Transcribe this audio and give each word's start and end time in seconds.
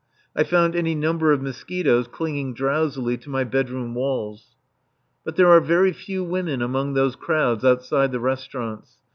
I 0.35 0.41
found 0.41 0.75
any 0.75 0.95
number 0.95 1.31
of 1.31 1.43
mosquitoes 1.43 2.07
clinging 2.07 2.55
drowsily 2.55 3.17
to 3.17 3.29
my 3.29 3.43
bedroom 3.43 3.93
walls. 3.93 4.55
But 5.23 5.35
there 5.35 5.51
are 5.51 5.61
very 5.61 5.93
few 5.93 6.23
women 6.23 6.59
among 6.59 6.95
those 6.95 7.15
crowds 7.15 7.63
outside 7.63 8.11
the 8.11 8.19
restaurants. 8.19 8.95